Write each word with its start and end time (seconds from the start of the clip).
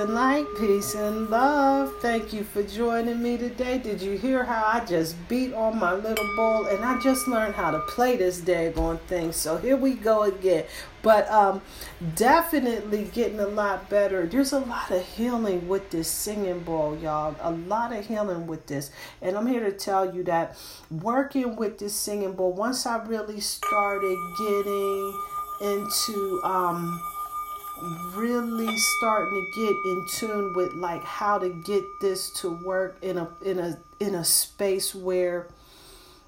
And 0.00 0.14
light, 0.14 0.46
peace 0.58 0.94
and 0.94 1.28
love. 1.28 1.94
Thank 2.00 2.32
you 2.32 2.42
for 2.42 2.62
joining 2.62 3.22
me 3.22 3.36
today. 3.36 3.76
Did 3.76 4.00
you 4.00 4.16
hear 4.16 4.44
how 4.44 4.64
I 4.64 4.82
just 4.86 5.14
beat 5.28 5.52
on 5.52 5.78
my 5.78 5.92
little 5.92 6.24
bowl 6.36 6.64
and 6.68 6.82
I 6.82 6.98
just 7.00 7.28
learned 7.28 7.54
how 7.54 7.70
to 7.70 7.80
play 7.80 8.16
this 8.16 8.40
daggone 8.40 8.98
thing? 9.00 9.30
So 9.30 9.58
here 9.58 9.76
we 9.76 9.92
go 9.92 10.22
again. 10.22 10.64
But 11.02 11.30
um 11.30 11.60
definitely 12.16 13.10
getting 13.12 13.40
a 13.40 13.46
lot 13.46 13.90
better. 13.90 14.26
There's 14.26 14.54
a 14.54 14.60
lot 14.60 14.90
of 14.90 15.04
healing 15.06 15.68
with 15.68 15.90
this 15.90 16.08
singing 16.08 16.60
bowl, 16.60 16.96
y'all. 16.96 17.36
A 17.42 17.50
lot 17.50 17.92
of 17.94 18.06
healing 18.06 18.46
with 18.46 18.68
this. 18.68 18.90
And 19.20 19.36
I'm 19.36 19.46
here 19.46 19.64
to 19.68 19.72
tell 19.72 20.14
you 20.14 20.24
that 20.24 20.56
working 20.90 21.56
with 21.56 21.78
this 21.78 21.94
singing 21.94 22.32
bowl, 22.32 22.54
once 22.54 22.86
I 22.86 23.04
really 23.04 23.40
started 23.40 24.16
getting 24.38 25.20
into 25.60 26.40
um 26.42 27.02
really 28.14 28.76
starting 28.98 29.46
to 29.54 29.60
get 29.60 29.76
in 29.84 30.06
tune 30.18 30.52
with 30.54 30.72
like 30.74 31.02
how 31.04 31.38
to 31.38 31.48
get 31.48 31.84
this 32.00 32.30
to 32.40 32.50
work 32.50 32.98
in 33.02 33.18
a 33.18 33.28
in 33.44 33.58
a 33.58 33.78
in 34.00 34.14
a 34.14 34.24
space 34.24 34.94
where 34.94 35.48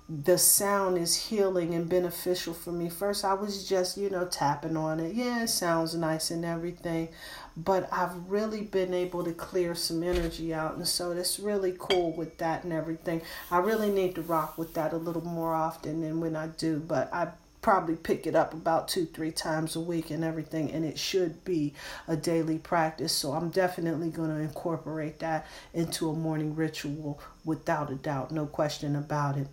the 0.08 0.36
sound 0.36 0.98
is 0.98 1.16
healing 1.16 1.74
and 1.74 1.88
beneficial 1.88 2.52
for 2.52 2.72
me. 2.72 2.90
First, 2.90 3.24
I 3.24 3.34
was 3.34 3.66
just, 3.66 3.96
you 3.96 4.10
know, 4.10 4.26
tapping 4.26 4.76
on 4.76 5.00
it. 5.00 5.14
Yeah, 5.14 5.44
it 5.44 5.48
sounds 5.48 5.94
nice 5.94 6.30
and 6.30 6.44
everything, 6.44 7.08
but 7.56 7.88
I've 7.90 8.14
really 8.28 8.62
been 8.62 8.92
able 8.92 9.24
to 9.24 9.32
clear 9.32 9.74
some 9.74 10.02
energy 10.02 10.52
out, 10.52 10.74
and 10.74 10.86
so 10.86 11.12
it's 11.12 11.38
really 11.38 11.74
cool 11.78 12.12
with 12.12 12.36
that 12.38 12.64
and 12.64 12.72
everything. 12.72 13.22
I 13.50 13.58
really 13.58 13.90
need 13.90 14.14
to 14.16 14.22
rock 14.22 14.58
with 14.58 14.74
that 14.74 14.92
a 14.92 14.96
little 14.98 15.24
more 15.24 15.54
often 15.54 16.02
than 16.02 16.20
when 16.20 16.36
I 16.36 16.48
do, 16.48 16.80
but 16.80 17.12
I 17.14 17.28
probably 17.62 17.94
pick 17.94 18.26
it 18.26 18.34
up 18.34 18.52
about 18.52 18.88
two, 18.88 19.06
three 19.06 19.30
times 19.30 19.76
a 19.76 19.80
week 19.80 20.10
and 20.10 20.24
everything, 20.24 20.70
and 20.72 20.84
it 20.84 20.98
should 20.98 21.44
be 21.44 21.72
a 22.08 22.16
daily 22.16 22.58
practice. 22.58 23.12
So 23.12 23.32
I'm 23.32 23.50
definitely 23.50 24.10
going 24.10 24.30
to 24.30 24.42
incorporate 24.42 25.20
that 25.20 25.46
into 25.72 26.10
a 26.10 26.14
morning 26.14 26.54
ritual 26.54 27.20
without 27.44 27.90
a 27.90 27.94
doubt, 27.94 28.32
no 28.32 28.46
question 28.46 28.96
about 28.96 29.38
it. 29.38 29.46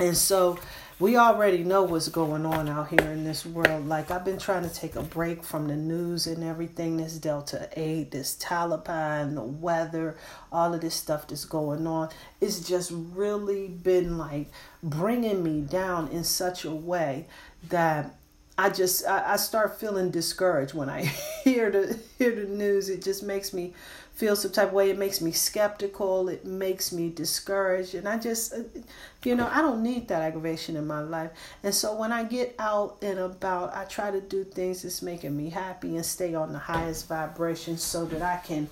And 0.00 0.16
so 0.16 0.58
we 0.98 1.18
already 1.18 1.62
know 1.62 1.82
what's 1.82 2.08
going 2.08 2.46
on 2.46 2.70
out 2.70 2.88
here 2.88 3.12
in 3.12 3.22
this 3.22 3.44
world. 3.44 3.86
Like 3.86 4.10
I've 4.10 4.24
been 4.24 4.38
trying 4.38 4.66
to 4.66 4.74
take 4.74 4.96
a 4.96 5.02
break 5.02 5.44
from 5.44 5.68
the 5.68 5.76
news 5.76 6.26
and 6.26 6.42
everything, 6.42 6.96
this 6.96 7.18
Delta 7.18 7.68
8, 7.76 8.10
this 8.10 8.34
Taliban, 8.36 9.34
the 9.34 9.42
weather, 9.42 10.16
all 10.50 10.72
of 10.72 10.80
this 10.80 10.94
stuff 10.94 11.28
that's 11.28 11.44
going 11.44 11.86
on. 11.86 12.08
It's 12.40 12.66
just 12.66 12.90
really 12.94 13.68
been 13.68 14.16
like 14.16 14.48
bringing 14.82 15.42
me 15.42 15.60
down 15.60 16.08
in 16.08 16.24
such 16.24 16.64
a 16.64 16.74
way 16.74 17.26
that 17.68 18.14
I 18.56 18.70
just 18.70 19.06
I, 19.06 19.34
I 19.34 19.36
start 19.36 19.78
feeling 19.78 20.10
discouraged 20.10 20.72
when 20.72 20.88
I 20.88 21.04
hear 21.44 21.70
the 21.70 21.98
hear 22.18 22.34
the 22.34 22.44
news. 22.44 22.88
It 22.88 23.02
just 23.02 23.22
makes 23.22 23.52
me 23.52 23.74
feel 24.20 24.36
some 24.36 24.52
type 24.52 24.68
of 24.68 24.74
way. 24.74 24.90
It 24.90 24.98
makes 24.98 25.22
me 25.22 25.32
skeptical. 25.32 26.28
It 26.28 26.44
makes 26.44 26.92
me 26.92 27.08
discouraged, 27.08 27.94
and 27.94 28.06
I 28.06 28.18
just 28.18 28.52
uh, 28.52 28.58
you 29.24 29.34
know 29.34 29.48
I 29.50 29.62
don't 29.62 29.82
need 29.82 30.08
that 30.08 30.20
aggravation 30.20 30.76
in 30.76 30.86
my 30.86 31.00
life. 31.00 31.30
And 31.62 31.74
so 31.74 31.96
when 31.96 32.12
I 32.12 32.24
get 32.24 32.54
out 32.58 32.98
and 33.00 33.18
about, 33.18 33.74
I 33.74 33.84
try 33.84 34.10
to 34.10 34.20
do 34.20 34.44
things 34.44 34.82
that's 34.82 35.00
making 35.00 35.34
me 35.34 35.48
happy 35.48 35.96
and 35.96 36.04
stay 36.04 36.34
on 36.34 36.52
the 36.52 36.58
highest 36.58 37.08
vibration 37.08 37.78
so 37.78 38.04
that 38.04 38.20
I 38.20 38.36
can 38.36 38.68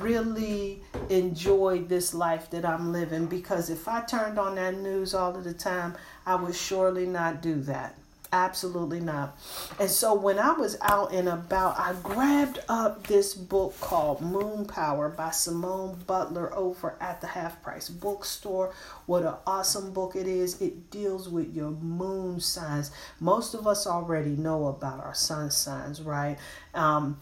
really 0.00 0.82
enjoy 1.08 1.82
this 1.82 2.12
life 2.12 2.50
that 2.50 2.64
I'm 2.64 2.92
living. 2.92 3.26
Because 3.26 3.70
if 3.70 3.86
I 3.86 4.00
turned 4.00 4.36
on 4.36 4.56
that 4.56 4.74
news 4.74 5.14
all 5.14 5.36
of 5.36 5.44
the 5.44 5.54
time, 5.54 5.94
I 6.26 6.34
would 6.34 6.56
surely 6.56 7.06
not 7.06 7.40
do 7.40 7.60
that. 7.62 7.94
Absolutely 8.30 9.00
not. 9.00 9.38
And 9.80 9.88
so 9.88 10.12
when 10.12 10.38
I 10.38 10.52
was 10.52 10.76
out 10.82 11.12
and 11.12 11.28
about, 11.28 11.78
I 11.78 11.94
grabbed 12.02 12.58
up 12.68 13.06
this 13.06 13.32
book 13.32 13.74
called 13.80 14.20
Moon 14.20 14.66
Power 14.66 15.08
by 15.08 15.30
Simone 15.30 15.96
Butler 16.06 16.54
over 16.54 16.96
at 17.00 17.22
the 17.22 17.28
Half 17.28 17.62
Price 17.62 17.88
Bookstore. 17.88 18.74
What 19.06 19.22
an 19.22 19.34
awesome 19.46 19.92
book 19.94 20.14
it 20.14 20.26
is. 20.26 20.60
It 20.60 20.90
deals 20.90 21.28
with 21.28 21.54
your 21.54 21.70
moon 21.70 22.40
signs. 22.40 22.90
Most 23.18 23.54
of 23.54 23.66
us 23.66 23.86
already 23.86 24.36
know 24.36 24.66
about 24.66 25.00
our 25.02 25.14
sun 25.14 25.50
signs, 25.50 26.02
right? 26.02 26.36
Um, 26.74 27.18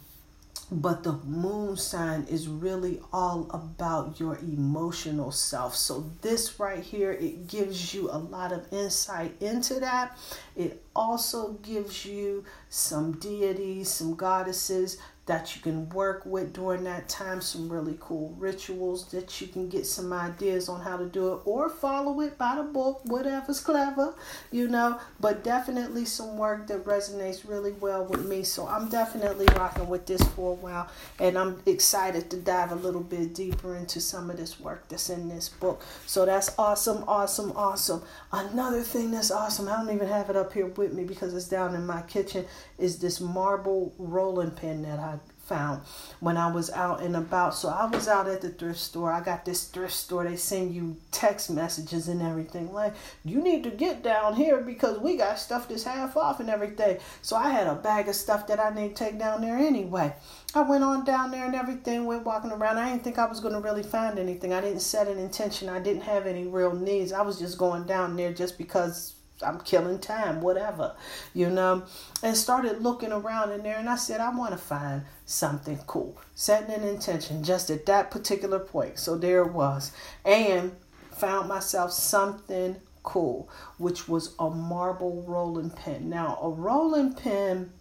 but 0.70 1.04
the 1.04 1.12
moon 1.24 1.76
sign 1.76 2.26
is 2.28 2.48
really 2.48 3.00
all 3.12 3.48
about 3.50 4.18
your 4.18 4.36
emotional 4.38 5.30
self. 5.30 5.76
So 5.76 6.10
this 6.22 6.58
right 6.58 6.82
here 6.82 7.12
it 7.12 7.46
gives 7.46 7.94
you 7.94 8.10
a 8.10 8.18
lot 8.18 8.52
of 8.52 8.72
insight 8.72 9.40
into 9.40 9.78
that. 9.80 10.18
It 10.56 10.82
also 10.94 11.52
gives 11.62 12.04
you 12.04 12.44
some 12.68 13.12
deities 13.12 13.88
some 13.88 14.14
goddesses 14.14 14.98
that 15.26 15.56
you 15.56 15.62
can 15.62 15.88
work 15.90 16.24
with 16.24 16.52
during 16.52 16.84
that 16.84 17.08
time, 17.08 17.40
some 17.40 17.68
really 17.68 17.96
cool 17.98 18.32
rituals 18.38 19.10
that 19.10 19.40
you 19.40 19.48
can 19.48 19.68
get 19.68 19.84
some 19.84 20.12
ideas 20.12 20.68
on 20.68 20.80
how 20.80 20.96
to 20.96 21.04
do 21.04 21.34
it 21.34 21.40
or 21.44 21.68
follow 21.68 22.20
it 22.20 22.38
by 22.38 22.54
the 22.54 22.62
book, 22.62 23.00
whatever's 23.04 23.60
clever, 23.60 24.14
you 24.52 24.68
know. 24.68 25.00
But 25.18 25.42
definitely 25.42 26.04
some 26.04 26.38
work 26.38 26.68
that 26.68 26.84
resonates 26.84 27.48
really 27.48 27.72
well 27.72 28.04
with 28.04 28.24
me. 28.24 28.44
So 28.44 28.68
I'm 28.68 28.88
definitely 28.88 29.46
rocking 29.56 29.88
with 29.88 30.06
this 30.06 30.22
for 30.22 30.52
a 30.52 30.54
while 30.54 30.88
and 31.18 31.36
I'm 31.36 31.60
excited 31.66 32.30
to 32.30 32.36
dive 32.36 32.70
a 32.70 32.76
little 32.76 33.00
bit 33.00 33.34
deeper 33.34 33.74
into 33.74 34.00
some 34.00 34.30
of 34.30 34.36
this 34.36 34.60
work 34.60 34.88
that's 34.88 35.10
in 35.10 35.28
this 35.28 35.48
book. 35.48 35.82
So 36.06 36.24
that's 36.24 36.56
awesome, 36.56 37.02
awesome, 37.08 37.52
awesome. 37.56 38.02
Another 38.30 38.82
thing 38.82 39.10
that's 39.10 39.32
awesome, 39.32 39.68
I 39.68 39.76
don't 39.76 39.92
even 39.92 40.06
have 40.06 40.30
it 40.30 40.36
up 40.36 40.52
here 40.52 40.66
with 40.66 40.92
me 40.92 41.02
because 41.02 41.34
it's 41.34 41.48
down 41.48 41.74
in 41.74 41.84
my 41.84 42.02
kitchen, 42.02 42.44
is 42.78 43.00
this 43.00 43.20
marble 43.20 43.92
rolling 43.98 44.52
pin 44.52 44.82
that 44.82 45.00
I 45.00 45.15
found 45.46 45.82
when 46.20 46.36
I 46.36 46.50
was 46.50 46.70
out 46.70 47.02
and 47.02 47.16
about. 47.16 47.54
So 47.54 47.68
I 47.68 47.86
was 47.86 48.08
out 48.08 48.28
at 48.28 48.40
the 48.40 48.50
thrift 48.50 48.78
store. 48.78 49.12
I 49.12 49.20
got 49.20 49.44
this 49.44 49.64
thrift 49.64 49.94
store. 49.94 50.24
They 50.24 50.36
send 50.36 50.74
you 50.74 50.96
text 51.10 51.50
messages 51.50 52.08
and 52.08 52.20
everything. 52.20 52.72
Like, 52.72 52.94
you 53.24 53.40
need 53.40 53.64
to 53.64 53.70
get 53.70 54.02
down 54.02 54.34
here 54.34 54.60
because 54.60 54.98
we 54.98 55.16
got 55.16 55.38
stuff 55.38 55.68
that's 55.68 55.84
half 55.84 56.16
off 56.16 56.40
and 56.40 56.50
everything. 56.50 56.98
So 57.22 57.36
I 57.36 57.50
had 57.50 57.66
a 57.66 57.74
bag 57.74 58.08
of 58.08 58.14
stuff 58.14 58.46
that 58.48 58.60
I 58.60 58.70
need 58.70 58.96
to 58.96 59.04
take 59.04 59.18
down 59.18 59.40
there 59.40 59.56
anyway. 59.56 60.14
I 60.54 60.62
went 60.62 60.84
on 60.84 61.04
down 61.04 61.30
there 61.30 61.44
and 61.44 61.54
everything, 61.54 62.06
went 62.06 62.24
walking 62.24 62.50
around. 62.50 62.78
I 62.78 62.90
didn't 62.90 63.04
think 63.04 63.18
I 63.18 63.26
was 63.26 63.40
going 63.40 63.54
to 63.54 63.60
really 63.60 63.82
find 63.82 64.18
anything. 64.18 64.52
I 64.52 64.60
didn't 64.60 64.80
set 64.80 65.08
an 65.08 65.18
intention. 65.18 65.68
I 65.68 65.80
didn't 65.80 66.02
have 66.02 66.26
any 66.26 66.46
real 66.46 66.74
needs. 66.74 67.12
I 67.12 67.22
was 67.22 67.38
just 67.38 67.58
going 67.58 67.84
down 67.84 68.16
there 68.16 68.32
just 68.32 68.56
because 68.56 69.15
I'm 69.42 69.60
killing 69.60 69.98
time, 69.98 70.40
whatever, 70.40 70.94
you 71.34 71.50
know, 71.50 71.84
and 72.22 72.36
started 72.36 72.82
looking 72.82 73.12
around 73.12 73.52
in 73.52 73.62
there. 73.62 73.76
And 73.76 73.88
I 73.88 73.96
said, 73.96 74.20
I 74.20 74.30
want 74.30 74.52
to 74.52 74.58
find 74.58 75.02
something 75.24 75.78
cool, 75.86 76.18
setting 76.34 76.74
an 76.74 76.82
intention 76.82 77.44
just 77.44 77.70
at 77.70 77.86
that 77.86 78.10
particular 78.10 78.58
point. 78.58 78.98
So 78.98 79.16
there 79.16 79.42
it 79.42 79.52
was, 79.52 79.92
and 80.24 80.72
found 81.12 81.48
myself 81.48 81.92
something 81.92 82.76
cool, 83.02 83.48
which 83.78 84.08
was 84.08 84.34
a 84.38 84.50
marble 84.50 85.22
rolling 85.26 85.70
pin. 85.70 86.10
Now, 86.10 86.38
a 86.42 86.48
rolling 86.48 87.14
pin 87.14 87.72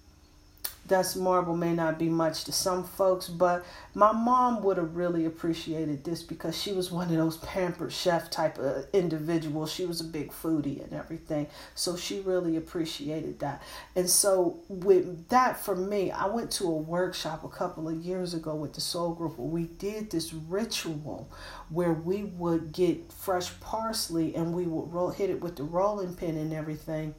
that's 0.87 1.15
marble 1.15 1.55
may 1.55 1.73
not 1.73 1.97
be 1.97 2.09
much 2.09 2.43
to 2.43 2.51
some 2.51 2.83
folks, 2.83 3.27
but 3.27 3.65
my 3.95 4.11
mom 4.11 4.61
would 4.63 4.77
have 4.77 4.95
really 4.95 5.25
appreciated 5.25 6.03
this 6.03 6.21
because 6.21 6.59
she 6.59 6.73
was 6.73 6.91
one 6.91 7.09
of 7.09 7.15
those 7.15 7.37
pampered 7.37 7.91
chef 7.91 8.29
type 8.29 8.57
of 8.59 8.85
individuals. 8.93 9.71
She 9.71 9.85
was 9.85 10.01
a 10.01 10.03
big 10.03 10.31
foodie 10.31 10.83
and 10.83 10.93
everything. 10.93 11.47
So 11.73 11.95
she 11.95 12.19
really 12.19 12.55
appreciated 12.57 13.39
that. 13.39 13.63
And 13.95 14.09
so 14.09 14.59
with 14.69 15.27
that 15.29 15.59
for 15.59 15.75
me, 15.75 16.11
I 16.11 16.27
went 16.27 16.51
to 16.51 16.65
a 16.65 16.77
workshop 16.77 17.43
a 17.43 17.49
couple 17.49 17.89
of 17.89 17.95
years 17.95 18.33
ago 18.33 18.53
with 18.53 18.73
the 18.73 18.81
Soul 18.81 19.13
Group 19.13 19.39
where 19.39 19.47
we 19.47 19.63
did 19.63 20.11
this 20.11 20.33
ritual 20.33 21.29
where 21.69 21.93
we 21.93 22.23
would 22.23 22.71
get 22.71 23.11
fresh 23.11 23.59
parsley 23.59 24.35
and 24.35 24.53
we 24.53 24.65
would 24.65 24.93
roll 24.93 25.09
hit 25.09 25.29
it 25.29 25.41
with 25.41 25.55
the 25.55 25.63
rolling 25.63 26.13
pin 26.13 26.37
and 26.37 26.53
everything 26.53 27.15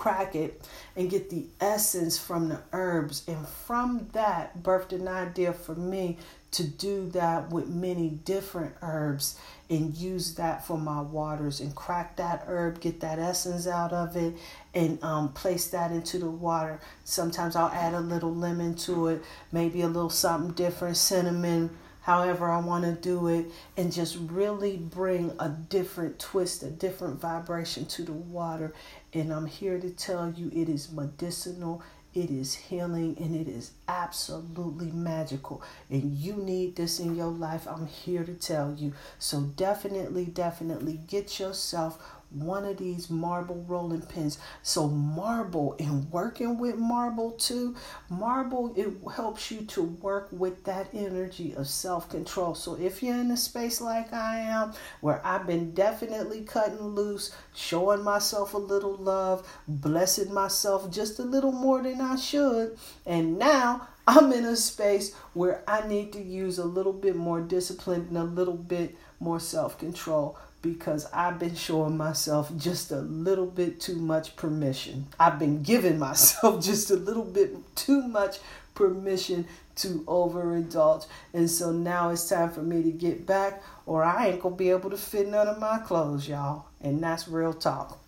crack 0.00 0.34
it 0.34 0.66
and 0.96 1.10
get 1.10 1.28
the 1.28 1.44
essence 1.60 2.18
from 2.18 2.48
the 2.48 2.58
herbs. 2.72 3.22
And 3.28 3.46
from 3.46 4.08
that, 4.14 4.62
birthed 4.62 4.92
an 4.92 5.06
idea 5.06 5.52
for 5.52 5.74
me 5.74 6.16
to 6.52 6.64
do 6.64 7.10
that 7.10 7.50
with 7.50 7.68
many 7.68 8.08
different 8.08 8.74
herbs 8.80 9.38
and 9.68 9.94
use 9.94 10.36
that 10.36 10.66
for 10.66 10.78
my 10.78 11.02
waters 11.02 11.60
and 11.60 11.76
crack 11.76 12.16
that 12.16 12.44
herb, 12.46 12.80
get 12.80 13.00
that 13.00 13.18
essence 13.18 13.66
out 13.66 13.92
of 13.92 14.16
it, 14.16 14.34
and 14.74 15.02
um, 15.04 15.28
place 15.34 15.68
that 15.68 15.92
into 15.92 16.18
the 16.18 16.30
water. 16.30 16.80
Sometimes 17.04 17.54
I'll 17.54 17.68
add 17.68 17.92
a 17.92 18.00
little 18.00 18.34
lemon 18.34 18.74
to 18.76 19.08
it, 19.08 19.22
maybe 19.52 19.82
a 19.82 19.86
little 19.86 20.08
something 20.08 20.54
different, 20.54 20.96
cinnamon 20.96 21.70
however 22.02 22.50
I 22.50 22.60
want 22.60 22.84
to 22.84 22.92
do 22.92 23.28
it, 23.28 23.46
and 23.76 23.92
just 23.92 24.16
really 24.20 24.76
bring 24.76 25.32
a 25.38 25.48
different 25.48 26.18
twist, 26.18 26.62
a 26.62 26.70
different 26.70 27.20
vibration 27.20 27.86
to 27.86 28.02
the 28.02 28.12
water. 28.12 28.72
And 29.12 29.32
I'm 29.32 29.46
here 29.46 29.78
to 29.78 29.90
tell 29.90 30.30
you 30.30 30.50
it 30.54 30.68
is 30.68 30.90
medicinal, 30.90 31.82
it 32.12 32.30
is 32.30 32.54
healing, 32.54 33.16
and 33.20 33.36
it 33.36 33.48
is 33.48 33.72
absolutely 33.86 34.90
magical. 34.90 35.62
And 35.90 36.12
you 36.12 36.34
need 36.34 36.76
this 36.76 36.98
in 36.98 37.14
your 37.14 37.30
life. 37.30 37.68
I'm 37.68 37.86
here 37.86 38.24
to 38.24 38.34
tell 38.34 38.74
you. 38.74 38.92
So 39.18 39.42
definitely, 39.42 40.24
definitely 40.24 41.00
get 41.06 41.38
yourself 41.38 42.02
one 42.30 42.64
of 42.64 42.76
these 42.76 43.10
marble 43.10 43.64
rolling 43.66 44.02
pins. 44.02 44.38
So 44.62 44.88
marble 44.88 45.76
and 45.78 46.10
working 46.12 46.58
with 46.58 46.76
marble 46.76 47.32
too, 47.32 47.76
marble 48.08 48.72
it 48.76 48.88
helps 49.14 49.50
you 49.50 49.62
to 49.62 49.82
work 49.82 50.28
with 50.30 50.64
that 50.64 50.88
energy 50.92 51.54
of 51.54 51.66
self-control. 51.68 52.54
So 52.54 52.74
if 52.74 53.02
you're 53.02 53.16
in 53.16 53.30
a 53.30 53.36
space 53.36 53.80
like 53.80 54.12
I 54.12 54.38
am, 54.38 54.72
where 55.00 55.20
I've 55.24 55.46
been 55.46 55.72
definitely 55.72 56.42
cutting 56.42 56.80
loose, 56.80 57.34
showing 57.54 58.02
myself 58.02 58.54
a 58.54 58.58
little 58.58 58.96
love, 58.96 59.46
blessing 59.66 60.32
myself 60.32 60.90
just 60.90 61.18
a 61.18 61.24
little 61.24 61.52
more 61.52 61.82
than 61.82 62.00
I 62.00 62.16
should, 62.16 62.78
and 63.06 63.38
now 63.38 63.88
I'm 64.06 64.32
in 64.32 64.44
a 64.44 64.56
space 64.56 65.14
where 65.34 65.62
I 65.68 65.86
need 65.86 66.12
to 66.14 66.20
use 66.22 66.58
a 66.58 66.64
little 66.64 66.92
bit 66.92 67.16
more 67.16 67.40
discipline 67.40 68.06
and 68.08 68.16
a 68.16 68.24
little 68.24 68.56
bit 68.56 68.96
more 69.20 69.38
self 69.38 69.78
control 69.78 70.36
because 70.62 71.06
I've 71.12 71.38
been 71.38 71.54
showing 71.54 71.96
myself 71.96 72.54
just 72.56 72.90
a 72.90 73.00
little 73.00 73.46
bit 73.46 73.80
too 73.80 73.96
much 73.96 74.36
permission. 74.36 75.06
I've 75.18 75.38
been 75.38 75.62
giving 75.62 75.98
myself 75.98 76.62
just 76.64 76.90
a 76.90 76.96
little 76.96 77.24
bit 77.24 77.54
too 77.76 78.02
much 78.02 78.38
permission 78.74 79.46
to 79.76 80.00
overindulge. 80.06 81.06
And 81.32 81.50
so 81.50 81.72
now 81.72 82.10
it's 82.10 82.28
time 82.28 82.50
for 82.50 82.62
me 82.62 82.82
to 82.82 82.90
get 82.90 83.26
back, 83.26 83.62
or 83.86 84.04
I 84.04 84.28
ain't 84.28 84.42
gonna 84.42 84.56
be 84.56 84.70
able 84.70 84.90
to 84.90 84.96
fit 84.96 85.28
none 85.28 85.48
of 85.48 85.58
my 85.58 85.78
clothes, 85.78 86.28
y'all. 86.28 86.66
And 86.80 87.02
that's 87.02 87.28
real 87.28 87.52
talk. 87.52 87.98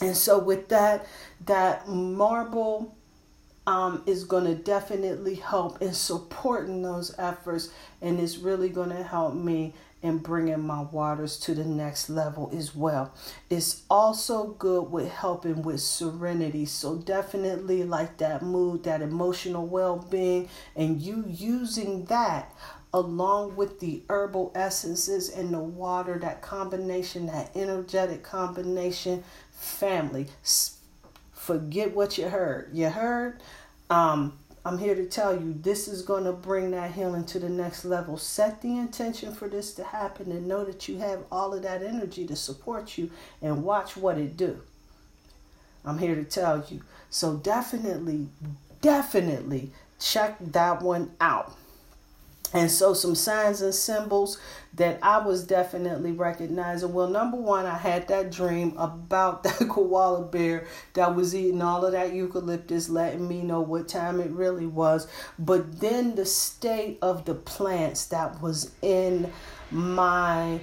And 0.00 0.16
so, 0.16 0.38
with 0.38 0.68
that, 0.68 1.06
that 1.46 1.88
marble 1.88 2.94
um, 3.68 4.02
is 4.06 4.24
going 4.24 4.44
to 4.44 4.54
definitely 4.54 5.34
help 5.34 5.82
in 5.82 5.92
supporting 5.92 6.80
those 6.80 7.14
efforts, 7.18 7.68
and 8.00 8.18
it's 8.18 8.38
really 8.38 8.70
going 8.70 8.88
to 8.88 9.02
help 9.02 9.34
me 9.34 9.74
in 10.00 10.16
bringing 10.16 10.60
my 10.60 10.80
waters 10.80 11.38
to 11.38 11.54
the 11.54 11.66
next 11.66 12.08
level 12.08 12.50
as 12.56 12.74
well. 12.74 13.12
It's 13.50 13.82
also 13.90 14.54
good 14.58 14.90
with 14.90 15.10
helping 15.10 15.60
with 15.60 15.82
serenity. 15.82 16.64
So, 16.64 16.96
definitely 16.96 17.84
like 17.84 18.16
that 18.16 18.42
mood, 18.42 18.84
that 18.84 19.02
emotional 19.02 19.66
well 19.66 19.98
being, 19.98 20.48
and 20.74 21.02
you 21.02 21.24
using 21.28 22.06
that 22.06 22.50
along 22.94 23.54
with 23.54 23.80
the 23.80 24.02
herbal 24.08 24.50
essences 24.54 25.28
and 25.28 25.52
the 25.52 25.58
water, 25.58 26.18
that 26.20 26.40
combination, 26.40 27.26
that 27.26 27.54
energetic 27.54 28.22
combination, 28.22 29.22
family. 29.50 30.26
Forget 31.48 31.96
what 31.96 32.18
you 32.18 32.28
heard. 32.28 32.68
You 32.74 32.90
heard? 32.90 33.40
Um, 33.88 34.38
I'm 34.66 34.76
here 34.76 34.94
to 34.94 35.06
tell 35.06 35.32
you 35.32 35.54
this 35.54 35.88
is 35.88 36.02
going 36.02 36.24
to 36.24 36.32
bring 36.32 36.72
that 36.72 36.92
healing 36.92 37.24
to 37.24 37.38
the 37.38 37.48
next 37.48 37.86
level. 37.86 38.18
Set 38.18 38.60
the 38.60 38.76
intention 38.76 39.32
for 39.32 39.48
this 39.48 39.72
to 39.76 39.82
happen 39.82 40.30
and 40.30 40.46
know 40.46 40.62
that 40.66 40.90
you 40.90 40.98
have 40.98 41.20
all 41.32 41.54
of 41.54 41.62
that 41.62 41.82
energy 41.82 42.26
to 42.26 42.36
support 42.36 42.98
you 42.98 43.10
and 43.40 43.64
watch 43.64 43.96
what 43.96 44.18
it 44.18 44.36
do. 44.36 44.60
I'm 45.86 45.96
here 45.96 46.16
to 46.16 46.22
tell 46.22 46.66
you. 46.68 46.82
So 47.08 47.36
definitely, 47.36 48.28
definitely 48.82 49.70
check 49.98 50.36
that 50.52 50.82
one 50.82 51.12
out. 51.18 51.56
And 52.54 52.70
so, 52.70 52.94
some 52.94 53.14
signs 53.14 53.60
and 53.60 53.74
symbols 53.74 54.38
that 54.74 54.98
I 55.02 55.18
was 55.18 55.44
definitely 55.44 56.12
recognizing. 56.12 56.94
Well, 56.94 57.08
number 57.08 57.36
one, 57.36 57.66
I 57.66 57.76
had 57.76 58.08
that 58.08 58.32
dream 58.32 58.74
about 58.78 59.42
that 59.44 59.68
koala 59.68 60.24
bear 60.24 60.66
that 60.94 61.14
was 61.14 61.34
eating 61.34 61.60
all 61.60 61.84
of 61.84 61.92
that 61.92 62.14
eucalyptus, 62.14 62.88
letting 62.88 63.28
me 63.28 63.42
know 63.42 63.60
what 63.60 63.88
time 63.88 64.18
it 64.18 64.30
really 64.30 64.66
was. 64.66 65.08
But 65.38 65.80
then 65.80 66.14
the 66.14 66.24
state 66.24 66.98
of 67.02 67.26
the 67.26 67.34
plants 67.34 68.06
that 68.06 68.40
was 68.40 68.72
in 68.80 69.30
my 69.70 70.60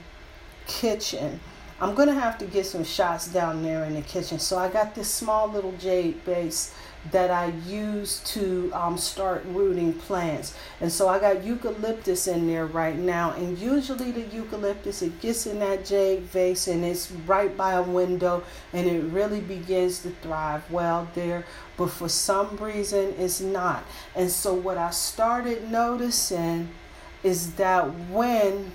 kitchen. 0.65 1.39
I'm 1.79 1.93
going 1.93 2.07
to 2.07 2.15
have 2.15 2.37
to 2.39 2.45
get 2.45 2.65
some 2.65 2.85
shots 2.85 3.27
down 3.27 3.61
there 3.61 3.83
in 3.83 3.93
the 3.93 4.01
kitchen. 4.01 4.39
So, 4.39 4.57
I 4.57 4.69
got 4.69 4.95
this 4.95 5.11
small 5.11 5.51
little 5.51 5.73
jade 5.73 6.25
base 6.25 6.73
that 7.11 7.29
I 7.29 7.53
use 7.67 8.19
to 8.25 8.71
um, 8.73 8.97
start 8.97 9.43
rooting 9.47 9.93
plants. 9.93 10.55
And 10.81 10.91
so 10.91 11.07
I 11.07 11.19
got 11.19 11.43
eucalyptus 11.43 12.27
in 12.27 12.47
there 12.47 12.65
right 12.65 12.97
now. 12.97 13.31
And 13.31 13.57
usually 13.57 14.11
the 14.11 14.21
eucalyptus, 14.21 15.01
it 15.01 15.19
gets 15.21 15.45
in 15.45 15.59
that 15.59 15.85
jade 15.85 16.23
vase 16.23 16.67
and 16.67 16.83
it's 16.83 17.11
right 17.11 17.55
by 17.55 17.73
a 17.73 17.83
window 17.83 18.43
and 18.73 18.87
it 18.87 19.03
really 19.03 19.41
begins 19.41 19.99
to 19.99 20.09
thrive 20.09 20.69
well 20.71 21.07
there. 21.13 21.45
But 21.77 21.91
for 21.91 22.09
some 22.09 22.57
reason, 22.57 23.13
it's 23.17 23.41
not. 23.41 23.83
And 24.15 24.31
so 24.31 24.53
what 24.53 24.77
I 24.77 24.91
started 24.91 25.69
noticing 25.69 26.69
is 27.23 27.53
that 27.55 27.83
when 28.09 28.71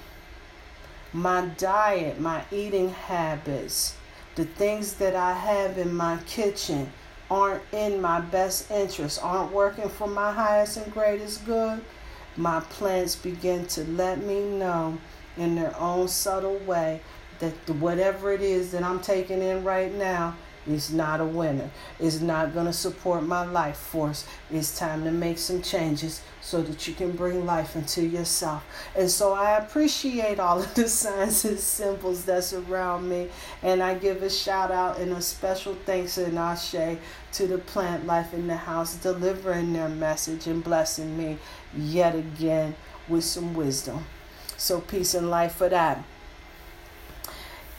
my 1.12 1.47
diet, 1.59 2.21
my 2.21 2.44
eating 2.53 2.91
habits, 2.91 3.97
the 4.37 4.44
things 4.44 4.94
that 4.94 5.17
I 5.17 5.32
have 5.32 5.79
in 5.79 5.94
my 5.94 6.19
kitchen, 6.27 6.93
aren't 7.31 7.62
in 7.73 8.00
my 8.00 8.21
best 8.21 8.71
interest, 8.71 9.23
aren't 9.23 9.53
working 9.53 9.88
for 9.88 10.09
my 10.09 10.32
highest 10.32 10.77
and 10.77 10.93
greatest 10.93 11.47
good, 11.47 11.81
my 12.37 12.61
plants 12.61 13.17
begin 13.17 13.67
to 13.67 13.85
let 13.85 14.23
me 14.23 14.43
know 14.43 14.99
in 15.37 15.55
their 15.55 15.77
own 15.79 16.09
subtle 16.09 16.59
way 16.59 17.00
that 17.38 17.53
whatever 17.77 18.32
it 18.32 18.43
is 18.43 18.73
that 18.73 18.82
I'm 18.82 19.00
taking 19.00 19.43
in 19.43 19.65
right 19.65 19.93
now 19.94 20.37
is 20.70 20.93
not 20.93 21.20
a 21.20 21.25
winner. 21.25 21.70
It's 21.99 22.20
not 22.20 22.55
going 22.55 22.67
to 22.67 22.72
support 22.72 23.22
my 23.22 23.44
life 23.44 23.76
force. 23.76 24.26
It's 24.50 24.78
time 24.78 25.05
to 25.05 25.11
make 25.11 25.38
some 25.38 25.62
changes 25.62 26.22
so 26.40 26.62
that 26.62 26.87
you 26.87 26.94
can 26.94 27.12
bring 27.12 27.44
life 27.46 27.76
into 27.76 28.06
yourself. 28.06 28.64
And 28.96 29.11
so 29.11 29.32
I 29.32 29.58
appreciate 29.58 30.40
all 30.40 30.61
of 30.61 30.75
the 30.75 30.88
signs 30.88 31.44
and 31.44 31.58
symbols 31.58 32.25
that's 32.25 32.52
around 32.52 33.08
me. 33.08 33.28
And 33.62 33.82
I 33.82 33.94
give 33.94 34.22
a 34.22 34.31
shout 34.31 34.70
out 34.70 34.99
and 34.99 35.12
a 35.12 35.20
special 35.20 35.76
thanks 35.87 36.19
and 36.19 36.38
ashe 36.38 36.99
to 37.32 37.46
the 37.46 37.58
plant 37.58 38.06
life 38.06 38.32
in 38.34 38.46
the 38.46 38.56
house, 38.56 38.96
delivering 38.96 39.72
their 39.72 39.88
message 39.88 40.46
and 40.46 40.64
blessing 40.64 41.17
me 41.17 41.38
yet 41.76 42.14
again 42.14 42.75
with 43.08 43.25
some 43.25 43.55
wisdom. 43.55 44.05
So 44.56 44.81
peace 44.81 45.14
and 45.14 45.31
life 45.31 45.55
for 45.55 45.69
that 45.69 46.05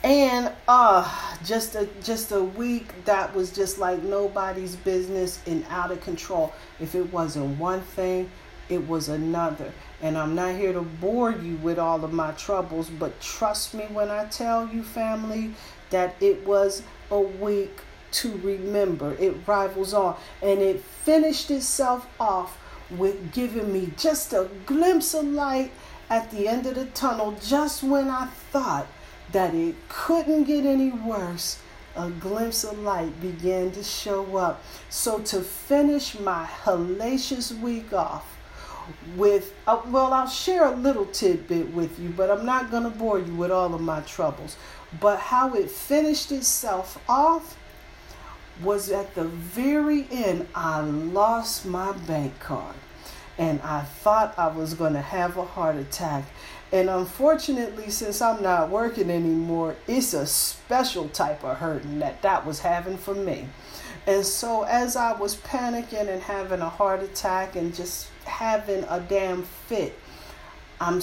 and 0.04 0.52
uh 0.66 1.08
just 1.44 1.74
a 1.76 1.88
just 2.02 2.32
a 2.32 2.42
week 2.42 2.92
that 3.04 3.34
was 3.34 3.52
just 3.52 3.78
like 3.78 4.02
nobody's 4.02 4.76
business 4.76 5.40
and 5.46 5.64
out 5.68 5.90
of 5.90 6.00
control. 6.00 6.52
If 6.80 6.94
it 6.94 7.12
wasn't 7.12 7.58
one 7.58 7.80
thing 7.80 8.30
it 8.68 8.86
was 8.88 9.08
another. 9.08 9.72
And 10.00 10.18
i'm 10.18 10.34
not 10.34 10.54
here 10.54 10.72
to 10.72 10.82
bore 10.82 11.30
you 11.30 11.56
with 11.56 11.78
all 11.78 12.04
of 12.04 12.12
my 12.12 12.32
troubles 12.32 12.90
but 12.90 13.20
trust 13.20 13.74
me 13.74 13.84
when 13.84 14.10
i 14.10 14.24
tell 14.26 14.68
you 14.68 14.82
family 14.82 15.54
that 15.90 16.16
it 16.20 16.44
was 16.46 16.82
a 17.10 17.20
week 17.20 17.80
to 18.12 18.36
remember. 18.38 19.16
It 19.18 19.36
rivals 19.46 19.94
on 19.94 20.16
and 20.42 20.60
it 20.60 20.80
finished 20.80 21.50
itself 21.50 22.06
off 22.18 22.58
with 22.90 23.32
giving 23.32 23.72
me 23.72 23.92
just 23.96 24.32
a 24.32 24.48
glimpse 24.66 25.14
of 25.14 25.24
light 25.24 25.70
at 26.10 26.30
the 26.30 26.46
end 26.46 26.66
of 26.66 26.74
the 26.74 26.84
tunnel 26.86 27.34
just 27.42 27.82
when 27.82 28.08
i 28.08 28.26
thought 28.26 28.86
that 29.32 29.54
it 29.54 29.74
couldn't 29.88 30.44
get 30.44 30.64
any 30.64 30.90
worse, 30.90 31.58
a 31.96 32.10
glimpse 32.10 32.64
of 32.64 32.78
light 32.78 33.20
began 33.20 33.70
to 33.72 33.82
show 33.82 34.36
up. 34.36 34.62
So, 34.88 35.18
to 35.20 35.40
finish 35.40 36.18
my 36.18 36.44
hellacious 36.64 37.58
week 37.60 37.92
off 37.92 38.38
with, 39.16 39.54
uh, 39.66 39.80
well, 39.86 40.12
I'll 40.12 40.28
share 40.28 40.66
a 40.66 40.76
little 40.76 41.06
tidbit 41.06 41.72
with 41.72 41.98
you, 41.98 42.08
but 42.10 42.30
I'm 42.30 42.46
not 42.46 42.70
going 42.70 42.84
to 42.84 42.90
bore 42.90 43.18
you 43.18 43.34
with 43.34 43.50
all 43.50 43.74
of 43.74 43.80
my 43.80 44.00
troubles. 44.00 44.56
But 45.00 45.18
how 45.18 45.54
it 45.54 45.70
finished 45.70 46.32
itself 46.32 47.02
off 47.08 47.56
was 48.62 48.90
at 48.90 49.14
the 49.14 49.24
very 49.24 50.06
end, 50.10 50.46
I 50.54 50.80
lost 50.80 51.64
my 51.64 51.92
bank 51.92 52.38
card 52.38 52.74
and 53.38 53.60
I 53.62 53.82
thought 53.82 54.34
I 54.38 54.48
was 54.48 54.74
going 54.74 54.92
to 54.92 55.00
have 55.00 55.36
a 55.36 55.44
heart 55.44 55.76
attack. 55.76 56.24
And 56.72 56.88
unfortunately, 56.88 57.90
since 57.90 58.22
I'm 58.22 58.42
not 58.42 58.70
working 58.70 59.10
anymore, 59.10 59.76
it's 59.86 60.14
a 60.14 60.26
special 60.26 61.08
type 61.10 61.44
of 61.44 61.58
hurting 61.58 61.98
that 61.98 62.22
that 62.22 62.46
was 62.46 62.60
having 62.60 62.96
for 62.96 63.14
me. 63.14 63.46
And 64.06 64.24
so, 64.24 64.62
as 64.62 64.96
I 64.96 65.12
was 65.12 65.36
panicking 65.36 66.08
and 66.08 66.22
having 66.22 66.60
a 66.60 66.68
heart 66.68 67.02
attack 67.02 67.56
and 67.56 67.74
just 67.74 68.08
having 68.24 68.84
a 68.88 69.00
damn 69.00 69.42
fit, 69.42 69.96
I'm 70.80 71.02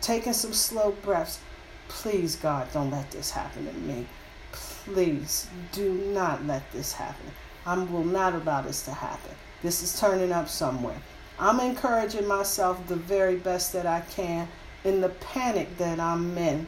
taking 0.00 0.32
some 0.32 0.52
slow 0.52 0.92
breaths. 1.02 1.40
Please, 1.88 2.36
God, 2.36 2.68
don't 2.72 2.90
let 2.90 3.10
this 3.10 3.32
happen 3.32 3.66
to 3.66 3.72
me. 3.72 4.06
Please 4.52 5.48
do 5.72 5.92
not 6.14 6.46
let 6.46 6.70
this 6.72 6.92
happen. 6.92 7.26
I 7.66 7.76
will 7.76 8.04
not 8.04 8.34
allow 8.34 8.62
this 8.62 8.84
to 8.84 8.92
happen. 8.92 9.32
This 9.62 9.82
is 9.82 9.98
turning 9.98 10.30
up 10.30 10.48
somewhere. 10.48 11.00
I'm 11.38 11.60
encouraging 11.60 12.26
myself 12.26 12.86
the 12.86 12.96
very 12.96 13.36
best 13.36 13.72
that 13.74 13.86
I 13.86 14.00
can 14.00 14.48
in 14.84 15.00
the 15.00 15.10
panic 15.10 15.76
that 15.78 16.00
I'm 16.00 16.36
in. 16.38 16.66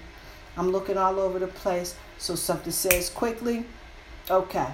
I'm 0.56 0.70
looking 0.70 0.98
all 0.98 1.18
over 1.18 1.38
the 1.38 1.46
place. 1.46 1.94
So 2.18 2.34
something 2.34 2.72
says 2.72 3.10
quickly, 3.10 3.64
okay. 4.30 4.68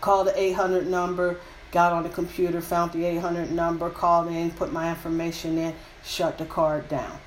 Call 0.00 0.24
the 0.24 0.38
800 0.38 0.86
number, 0.86 1.38
got 1.72 1.92
on 1.92 2.02
the 2.02 2.08
computer, 2.10 2.60
found 2.60 2.92
the 2.92 3.04
800 3.04 3.50
number, 3.50 3.90
called 3.90 4.28
in, 4.28 4.50
put 4.50 4.72
my 4.72 4.90
information 4.90 5.58
in, 5.58 5.74
shut 6.04 6.38
the 6.38 6.44
card 6.44 6.88
down. 6.88 7.18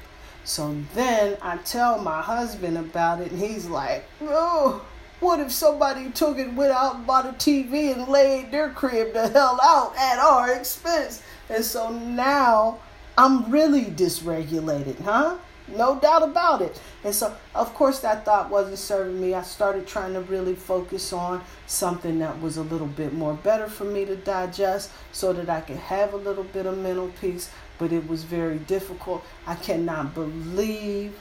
So 0.43 0.75
then 0.93 1.37
I 1.41 1.57
tell 1.57 1.99
my 2.01 2.21
husband 2.21 2.77
about 2.77 3.21
it, 3.21 3.31
and 3.31 3.39
he's 3.39 3.67
like, 3.67 4.05
oh, 4.21 4.85
what 5.19 5.39
if 5.39 5.51
somebody 5.51 6.09
took 6.11 6.37
it, 6.37 6.53
went 6.53 6.73
out 6.73 7.07
bought 7.07 7.25
a 7.25 7.29
TV 7.29 7.93
and 7.93 8.07
laid 8.09 8.51
their 8.51 8.69
crib 8.69 9.13
the 9.13 9.29
hell 9.29 9.57
out 9.63 9.95
at 9.97 10.19
our 10.19 10.53
expense? 10.53 11.23
And 11.53 11.63
so 11.63 11.89
now 11.89 12.79
I'm 13.15 13.51
really 13.51 13.85
dysregulated, 13.85 14.99
huh? 15.01 15.37
No 15.67 15.99
doubt 15.99 16.23
about 16.23 16.61
it. 16.61 16.81
And 17.03 17.13
so, 17.13 17.35
of 17.55 17.73
course, 17.73 17.99
that 17.99 18.25
thought 18.25 18.49
wasn't 18.49 18.79
serving 18.79 19.21
me. 19.21 19.33
I 19.33 19.43
started 19.43 19.87
trying 19.87 20.13
to 20.13 20.21
really 20.21 20.55
focus 20.55 21.13
on 21.13 21.41
something 21.67 22.19
that 22.19 22.41
was 22.41 22.57
a 22.57 22.63
little 22.63 22.87
bit 22.87 23.13
more 23.13 23.35
better 23.35 23.67
for 23.67 23.85
me 23.85 24.03
to 24.05 24.15
digest 24.15 24.91
so 25.11 25.31
that 25.33 25.49
I 25.49 25.61
could 25.61 25.77
have 25.77 26.13
a 26.13 26.17
little 26.17 26.43
bit 26.43 26.65
of 26.65 26.77
mental 26.79 27.09
peace. 27.21 27.49
But 27.77 27.93
it 27.93 28.07
was 28.07 28.23
very 28.23 28.57
difficult. 28.57 29.23
I 29.47 29.55
cannot 29.55 30.13
believe 30.13 31.17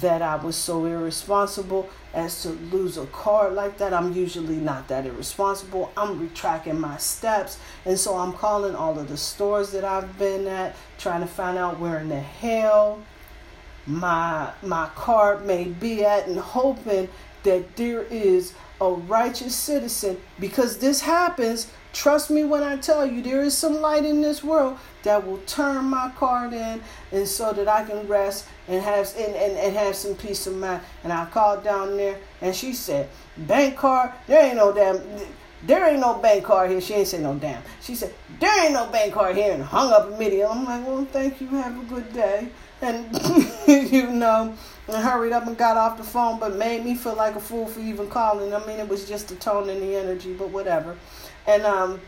that 0.00 0.22
I 0.22 0.36
was 0.36 0.56
so 0.56 0.84
irresponsible 0.86 1.88
as 2.12 2.42
to 2.42 2.50
lose 2.50 2.96
a 2.96 3.06
card 3.06 3.54
like 3.54 3.78
that. 3.78 3.92
I'm 3.92 4.12
usually 4.12 4.56
not 4.56 4.88
that 4.88 5.06
irresponsible. 5.06 5.92
I'm 5.96 6.20
retracting 6.20 6.80
my 6.80 6.96
steps. 6.96 7.58
And 7.84 7.98
so 7.98 8.16
I'm 8.16 8.32
calling 8.32 8.74
all 8.74 8.98
of 8.98 9.08
the 9.08 9.16
stores 9.16 9.70
that 9.72 9.84
I've 9.84 10.18
been 10.18 10.46
at, 10.46 10.74
trying 10.98 11.20
to 11.20 11.26
find 11.26 11.58
out 11.58 11.78
where 11.78 11.98
in 11.98 12.08
the 12.08 12.20
hell 12.20 13.02
my 13.86 14.50
my 14.62 14.88
card 14.94 15.44
may 15.44 15.64
be 15.64 16.04
at 16.04 16.26
and 16.26 16.38
hoping 16.38 17.08
that 17.42 17.76
there 17.76 18.02
is 18.04 18.54
a 18.80 18.90
righteous 18.90 19.54
citizen 19.54 20.18
because 20.40 20.78
this 20.78 21.02
happens 21.02 21.70
trust 21.94 22.30
me 22.30 22.44
when 22.44 22.62
i 22.62 22.76
tell 22.76 23.06
you 23.06 23.22
there 23.22 23.42
is 23.42 23.56
some 23.56 23.80
light 23.80 24.04
in 24.04 24.20
this 24.20 24.44
world 24.44 24.76
that 25.04 25.24
will 25.26 25.38
turn 25.46 25.84
my 25.84 26.10
card 26.16 26.52
in 26.52 26.80
and 27.12 27.26
so 27.26 27.52
that 27.52 27.68
i 27.68 27.84
can 27.84 28.06
rest 28.06 28.46
and 28.68 28.82
have 28.82 29.10
and, 29.16 29.34
and, 29.34 29.56
and 29.56 29.76
have 29.76 29.94
some 29.94 30.14
peace 30.16 30.46
of 30.46 30.54
mind 30.54 30.82
and 31.04 31.12
i 31.12 31.24
called 31.26 31.64
down 31.64 31.96
there 31.96 32.18
and 32.42 32.54
she 32.54 32.72
said 32.72 33.08
bank 33.38 33.76
card 33.76 34.10
there 34.26 34.44
ain't 34.44 34.56
no 34.56 34.72
damn 34.72 35.00
there 35.66 35.88
ain't 35.88 36.00
no 36.00 36.14
bank 36.18 36.44
card 36.44 36.70
here. 36.70 36.80
She 36.80 36.92
ain't 36.92 37.08
say 37.08 37.22
no 37.22 37.36
damn. 37.36 37.62
She 37.80 37.94
said, 37.94 38.12
there 38.38 38.64
ain't 38.64 38.74
no 38.74 38.86
bank 38.88 39.14
card 39.14 39.34
here 39.34 39.54
and 39.54 39.62
hung 39.62 39.90
up 39.92 40.12
immediately. 40.12 40.44
I'm 40.44 40.62
like, 40.62 40.86
well, 40.86 41.06
thank 41.06 41.40
you. 41.40 41.46
Have 41.48 41.80
a 41.80 41.84
good 41.86 42.12
day 42.12 42.50
and 42.82 43.06
you 43.92 44.10
know, 44.10 44.54
and 44.88 44.96
hurried 44.96 45.32
up 45.32 45.46
and 45.46 45.56
got 45.56 45.76
off 45.76 45.96
the 45.96 46.04
phone, 46.04 46.38
but 46.38 46.54
made 46.56 46.84
me 46.84 46.94
feel 46.94 47.14
like 47.14 47.34
a 47.34 47.40
fool 47.40 47.66
for 47.66 47.80
even 47.80 48.08
calling. 48.08 48.54
I 48.54 48.64
mean, 48.66 48.78
it 48.78 48.88
was 48.88 49.08
just 49.08 49.28
the 49.28 49.36
tone 49.36 49.68
and 49.68 49.80
the 49.80 49.96
energy, 49.96 50.34
but 50.34 50.50
whatever. 50.50 50.96
And 51.46 51.64
um, 51.64 52.00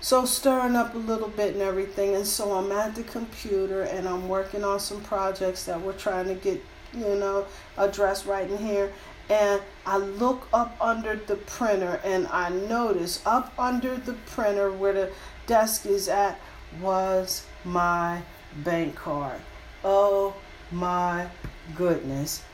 so 0.00 0.24
stirring 0.24 0.76
up 0.76 0.94
a 0.94 0.98
little 0.98 1.28
bit 1.28 1.54
and 1.54 1.62
everything, 1.62 2.14
and 2.14 2.26
so 2.26 2.52
I'm 2.52 2.70
at 2.72 2.94
the 2.94 3.02
computer 3.02 3.82
and 3.82 4.06
I'm 4.08 4.28
working 4.28 4.64
on 4.64 4.78
some 4.80 5.00
projects 5.00 5.64
that 5.64 5.80
we're 5.80 5.94
trying 5.94 6.28
to 6.28 6.34
get, 6.34 6.62
you 6.94 7.14
know, 7.16 7.46
addressed 7.76 8.26
right 8.26 8.48
in 8.48 8.58
here. 8.58 8.92
And 9.28 9.60
I 9.84 9.96
look 9.96 10.46
up 10.52 10.76
under 10.80 11.16
the 11.16 11.34
printer 11.36 12.00
and 12.04 12.28
I 12.28 12.50
notice 12.50 13.20
up 13.26 13.52
under 13.58 13.96
the 13.96 14.12
printer 14.12 14.70
where 14.70 14.92
the 14.92 15.10
desk 15.46 15.86
is 15.86 16.08
at 16.08 16.38
was 16.80 17.44
my 17.64 18.22
bank 18.62 18.94
card. 18.94 19.40
Oh 19.82 20.34
my 20.70 21.28
goodness. 21.74 22.44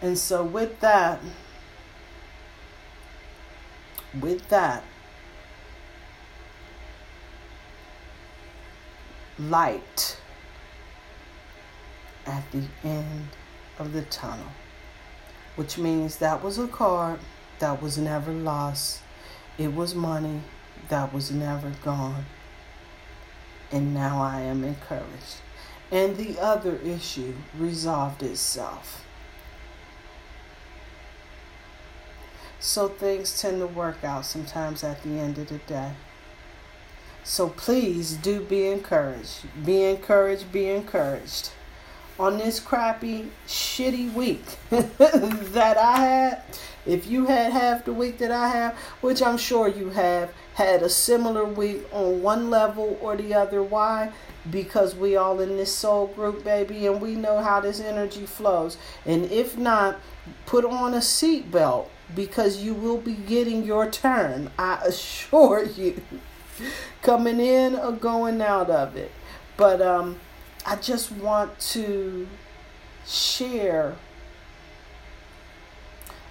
And 0.00 0.16
so, 0.16 0.44
with 0.44 0.80
that, 0.80 1.20
with 4.20 4.48
that, 4.48 4.84
light 9.38 10.18
at 12.26 12.44
the 12.52 12.64
end 12.84 13.28
of 13.78 13.92
the 13.92 14.02
tunnel, 14.02 14.52
which 15.56 15.78
means 15.78 16.18
that 16.18 16.42
was 16.42 16.58
a 16.58 16.68
card 16.68 17.20
that 17.58 17.80
was 17.80 17.98
never 17.98 18.32
lost. 18.32 19.00
It 19.56 19.74
was 19.74 19.94
money 19.94 20.42
that 20.88 21.12
was 21.12 21.30
never 21.30 21.72
gone. 21.82 22.24
And 23.70 23.92
now 23.94 24.22
I 24.22 24.40
am 24.42 24.64
encouraged. 24.64 25.42
And 25.90 26.16
the 26.16 26.38
other 26.38 26.76
issue 26.76 27.34
resolved 27.56 28.22
itself. 28.22 29.04
So 32.60 32.88
things 32.88 33.40
tend 33.40 33.60
to 33.60 33.66
work 33.66 34.02
out 34.02 34.26
sometimes 34.26 34.82
at 34.82 35.02
the 35.02 35.10
end 35.10 35.38
of 35.38 35.48
the 35.48 35.58
day. 35.58 35.92
So 37.22 37.50
please 37.50 38.14
do 38.14 38.40
be 38.40 38.66
encouraged. 38.66 39.44
Be 39.64 39.84
encouraged, 39.84 40.50
be 40.50 40.68
encouraged. 40.68 41.50
On 42.18 42.36
this 42.36 42.58
crappy, 42.58 43.30
shitty 43.46 44.12
week 44.12 44.44
that 44.70 45.76
I 45.78 45.98
had, 45.98 46.42
if 46.84 47.06
you 47.06 47.26
had 47.26 47.52
half 47.52 47.84
the 47.84 47.92
week 47.92 48.18
that 48.18 48.32
I 48.32 48.48
have, 48.48 48.76
which 49.02 49.22
I'm 49.22 49.38
sure 49.38 49.68
you 49.68 49.90
have, 49.90 50.32
had 50.54 50.82
a 50.82 50.88
similar 50.88 51.44
week 51.44 51.82
on 51.92 52.22
one 52.22 52.50
level 52.50 52.98
or 53.00 53.16
the 53.16 53.34
other. 53.34 53.62
Why? 53.62 54.10
Because 54.50 54.96
we 54.96 55.14
all 55.14 55.38
in 55.38 55.56
this 55.56 55.72
soul 55.72 56.08
group, 56.08 56.42
baby, 56.42 56.88
and 56.88 57.00
we 57.00 57.14
know 57.14 57.40
how 57.40 57.60
this 57.60 57.78
energy 57.78 58.26
flows. 58.26 58.78
And 59.06 59.26
if 59.26 59.56
not, 59.56 60.00
put 60.46 60.64
on 60.64 60.94
a 60.94 60.98
seatbelt 60.98 61.86
because 62.14 62.62
you 62.62 62.74
will 62.74 62.98
be 62.98 63.14
getting 63.14 63.64
your 63.64 63.90
turn. 63.90 64.50
I 64.58 64.80
assure 64.84 65.64
you. 65.76 66.00
Coming 67.02 67.38
in 67.40 67.76
or 67.76 67.92
going 67.92 68.42
out 68.42 68.70
of 68.70 68.96
it. 68.96 69.12
But 69.56 69.80
um 69.80 70.18
I 70.66 70.76
just 70.76 71.10
want 71.12 71.58
to 71.72 72.28
share 73.06 73.96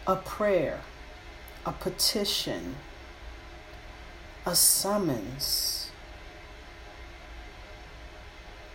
a 0.06 0.16
prayer, 0.16 0.82
a 1.66 1.72
petition, 1.72 2.76
a 4.46 4.56
summons, 4.56 5.92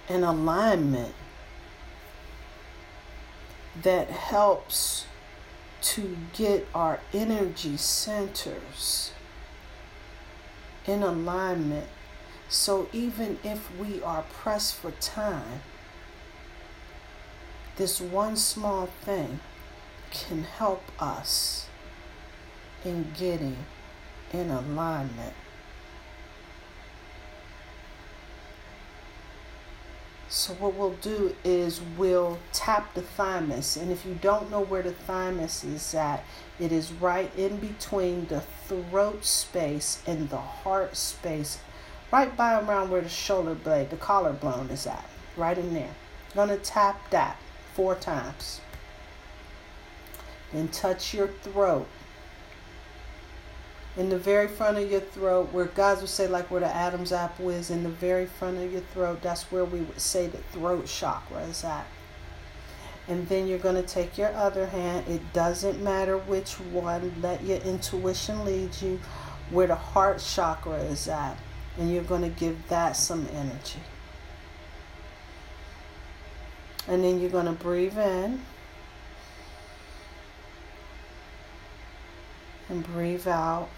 an 0.09 0.25
alignment 0.25 1.15
that 3.83 4.11
helps 4.11 5.07
to 5.83 6.17
get 6.33 6.67
our 6.75 7.01
energy 7.13 7.77
centers 7.77 9.13
in 10.87 11.03
alignment. 11.03 11.87
So 12.49 12.89
even 12.93 13.39
if 13.43 13.75
we 13.77 14.03
are 14.03 14.23
pressed 14.23 14.75
for 14.77 14.93
time, 14.93 15.63
this 17.77 18.01
one 18.01 18.37
small 18.37 18.87
thing 18.87 19.41
can 20.11 20.45
help 20.45 20.83
us 21.01 21.67
in 22.85 23.13
getting 23.19 23.57
in 24.33 24.51
alignment. 24.51 25.35
So 30.33 30.55
what 30.55 30.73
we'll 30.73 30.95
do 30.95 31.37
is 31.45 31.83
we'll 31.99 32.39
tap 32.55 32.95
the 32.95 33.03
thymus. 33.03 33.77
And 33.77 33.93
if 33.93 34.07
you 34.07 34.15
don't 34.15 34.51
know 34.51 34.63
where 34.63 34.81
the 34.81 34.93
thymus 34.93 35.63
is 35.63 35.95
at, 35.95 36.25
it 36.59 36.73
is 36.73 36.91
right 36.91 37.31
in 37.37 37.59
between 37.59 38.25
the 38.29 38.41
throat 38.41 39.27
space 39.27 40.03
and 40.07 40.31
the 40.31 40.39
heart 40.39 40.97
space, 40.97 41.59
right 42.11 42.35
by 42.35 42.59
around 42.59 42.89
where 42.89 43.03
the 43.03 43.11
shoulder 43.11 43.55
blade, 43.55 43.91
the 43.91 43.99
collarbone 43.99 44.71
is 44.71 44.87
at, 44.87 45.05
right 45.37 45.59
in 45.59 45.75
there. 45.75 45.95
Gonna 46.35 46.57
tap 46.57 47.11
that 47.11 47.37
four 47.75 47.95
times 47.95 48.63
Then 50.51 50.69
touch 50.69 51.13
your 51.13 51.29
throat. 51.29 51.87
In 53.97 54.09
the 54.09 54.19
very 54.19 54.49
front 54.49 54.79
of 54.79 54.91
your 54.91 55.01
throat, 55.01 55.53
where 55.53 55.67
guys 55.67 56.01
would 56.01 56.09
say, 56.09 56.27
like 56.27 56.51
where 56.51 56.61
the 56.61 56.75
Adam's 56.75 57.13
apple 57.13 57.51
is, 57.51 57.71
in 57.71 57.83
the 57.83 57.91
very 57.91 58.25
front 58.25 58.57
of 58.57 58.73
your 58.73 58.81
throat, 58.81 59.21
that's 59.21 59.51
where 59.53 59.67
we 59.67 59.81
would 59.81 60.01
say 60.01 60.27
the 60.27 60.39
throat 60.39 60.87
chakra 60.87 61.43
is 61.43 61.63
at. 61.63 61.87
And 63.07 63.29
then 63.29 63.47
you're 63.47 63.59
going 63.59 63.75
to 63.75 63.83
take 63.83 64.17
your 64.17 64.33
other 64.35 64.67
hand. 64.67 65.07
It 65.09 65.21
doesn't 65.35 65.83
matter 65.83 66.17
which 66.17 66.55
one. 66.55 67.13
Let 67.21 67.43
your 67.45 67.59
intuition 67.59 68.45
lead 68.47 68.71
you 68.81 68.99
where 69.51 69.67
the 69.67 69.75
heart 69.75 70.21
chakra 70.21 70.77
is 70.77 71.09
at. 71.09 71.37
And 71.79 71.93
you're 71.93 72.05
going 72.05 72.23
to 72.23 72.29
give 72.29 72.69
that 72.69 72.97
some 72.97 73.29
energy. 73.35 73.81
And 76.89 77.05
then 77.05 77.21
you're 77.21 77.31
going 77.31 77.47
to 77.47 77.53
breathe 77.53 77.99
in. 77.99 78.41
and 82.73 82.85
breathe 82.85 83.29
out. 83.29 83.69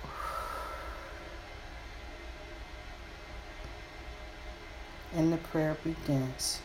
And 5.15 5.33
the 5.33 5.37
prayer 5.37 5.77
begins. 5.85 6.61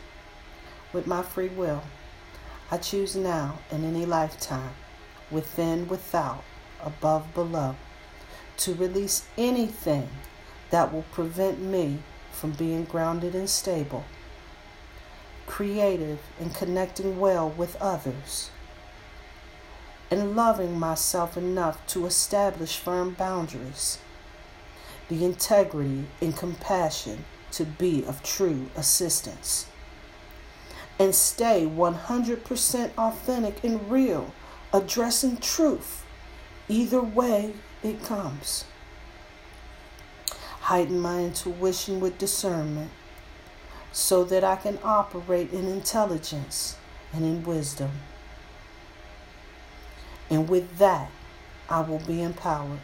With 0.92 1.06
my 1.06 1.22
free 1.22 1.48
will, 1.48 1.84
I 2.70 2.78
choose 2.78 3.14
now 3.14 3.60
in 3.70 3.84
any 3.84 4.04
lifetime, 4.04 4.72
within, 5.30 5.86
without, 5.86 6.42
above, 6.82 7.32
below, 7.32 7.76
to 8.58 8.74
release 8.74 9.24
anything 9.38 10.08
that 10.70 10.92
will 10.92 11.04
prevent 11.12 11.60
me 11.60 12.00
from 12.32 12.52
being 12.52 12.84
grounded 12.84 13.34
and 13.34 13.48
stable, 13.48 14.04
creative 15.46 16.18
and 16.40 16.54
connecting 16.54 17.20
well 17.20 17.48
with 17.48 17.76
others, 17.80 18.50
and 20.10 20.34
loving 20.34 20.78
myself 20.78 21.36
enough 21.36 21.86
to 21.86 22.06
establish 22.06 22.78
firm 22.78 23.10
boundaries, 23.14 23.98
the 25.08 25.24
integrity 25.24 26.06
and 26.20 26.36
compassion 26.36 27.24
to 27.52 27.64
be 27.64 28.04
of 28.04 28.22
true 28.22 28.70
assistance, 28.76 29.66
and 30.98 31.14
stay 31.14 31.66
100% 31.66 32.90
authentic 32.98 33.64
and 33.64 33.90
real, 33.90 34.32
addressing 34.72 35.36
truth, 35.38 36.04
either 36.68 37.00
way 37.00 37.54
it 37.82 38.02
comes. 38.04 38.64
Heighten 40.62 41.00
my 41.00 41.24
intuition 41.24 42.00
with 42.00 42.18
discernment 42.18 42.90
so 43.92 44.22
that 44.24 44.44
I 44.44 44.56
can 44.56 44.78
operate 44.84 45.52
in 45.52 45.66
intelligence 45.66 46.76
and 47.12 47.24
in 47.24 47.42
wisdom. 47.42 47.90
And 50.28 50.48
with 50.48 50.78
that, 50.78 51.10
I 51.68 51.80
will 51.80 51.98
be 51.98 52.22
empowered 52.22 52.80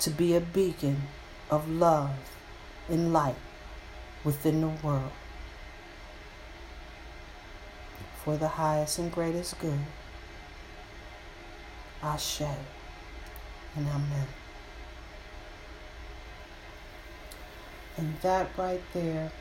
to 0.00 0.10
be 0.10 0.36
a 0.36 0.40
beacon 0.40 1.02
of 1.50 1.68
love 1.68 2.12
and 2.88 3.12
light 3.12 3.34
within 4.24 4.60
the 4.60 4.68
world 4.68 5.12
for 8.24 8.36
the 8.36 8.48
highest 8.48 8.98
and 8.98 9.10
greatest 9.10 9.58
good. 9.58 9.78
Ashe 12.02 12.42
and 12.42 13.88
Amen. 13.88 14.26
And 17.96 18.20
that 18.20 18.50
right 18.56 18.82
there 18.92 19.32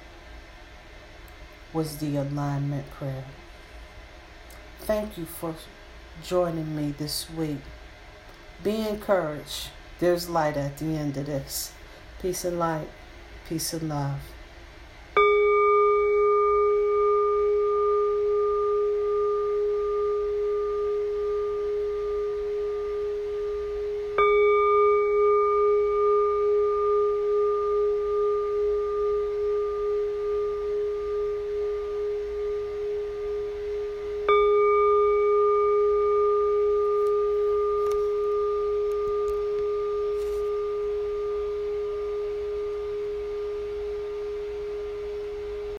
was 1.74 1.98
the 1.98 2.16
alignment 2.16 2.90
prayer. 2.92 3.26
Thank 4.80 5.18
you 5.18 5.26
for 5.26 5.54
joining 6.24 6.76
me 6.76 6.94
this 6.98 7.30
week. 7.30 7.62
Be 8.64 8.88
encouraged. 8.88 9.70
There's 10.00 10.30
light 10.30 10.58
at 10.58 10.78
the 10.78 10.86
end 10.86 11.18
of 11.18 11.26
this. 11.26 11.74
Peace 12.22 12.46
and 12.46 12.58
light. 12.58 12.88
Peace 13.48 13.74
and 13.74 13.90
love. 13.90 14.20